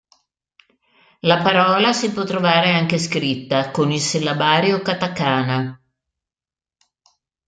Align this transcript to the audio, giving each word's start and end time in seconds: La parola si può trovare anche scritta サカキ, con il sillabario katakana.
La 1.19 1.43
parola 1.43 1.93
si 1.93 2.11
può 2.11 2.23
trovare 2.23 2.71
anche 2.73 2.97
scritta 2.97 3.57
サカキ, 3.65 3.71
con 3.75 3.91
il 3.91 3.99
sillabario 3.99 4.81
katakana. 4.81 5.79